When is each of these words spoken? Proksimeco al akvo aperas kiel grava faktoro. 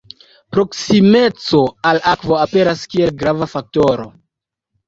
Proksimeco 0.55 1.59
al 1.91 2.01
akvo 2.13 2.39
aperas 2.47 2.81
kiel 2.95 3.15
grava 3.21 3.53
faktoro. 3.55 4.09